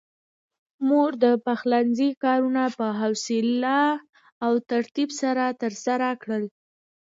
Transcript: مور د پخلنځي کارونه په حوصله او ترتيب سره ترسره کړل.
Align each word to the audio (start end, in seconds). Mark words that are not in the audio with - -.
مور 0.87 1.11
د 1.23 1.25
پخلنځي 1.45 2.09
کارونه 2.23 2.63
په 2.77 2.87
حوصله 2.99 3.79
او 4.45 4.53
ترتيب 4.69 5.09
سره 5.21 5.43
ترسره 5.61 6.09
کړل. 6.21 6.43